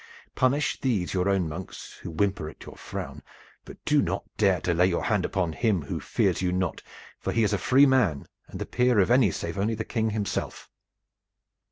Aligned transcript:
Punish 0.33 0.81
these 0.81 1.13
your 1.13 1.29
own 1.29 1.47
monks, 1.47 1.99
who 2.01 2.09
whimper 2.09 2.49
at 2.49 2.63
your 2.65 2.75
frown, 2.75 3.21
but 3.65 3.77
do 3.85 4.01
not 4.01 4.23
dare 4.35 4.59
to 4.61 4.73
lay 4.73 4.87
your 4.87 5.03
hand 5.03 5.25
upon 5.25 5.53
him 5.53 5.83
who 5.83 5.99
fears 5.99 6.41
you 6.41 6.51
not, 6.51 6.81
for 7.19 7.31
he 7.31 7.43
is 7.43 7.53
a 7.53 7.59
free 7.59 7.85
man, 7.85 8.27
and 8.47 8.59
the 8.59 8.65
peer 8.65 8.97
of 8.97 9.11
any 9.11 9.29
save 9.29 9.59
only 9.59 9.75
the 9.75 9.85
King 9.85 10.09
himself." 10.09 10.71